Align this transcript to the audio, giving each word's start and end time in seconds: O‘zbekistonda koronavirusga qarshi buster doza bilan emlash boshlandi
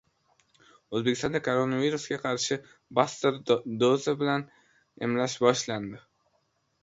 O‘zbekistonda 0.99 1.41
koronavirusga 1.47 2.17
qarshi 2.23 2.55
buster 2.99 3.37
doza 3.83 4.15
bilan 4.23 4.45
emlash 5.09 5.35
boshlandi 5.45 6.01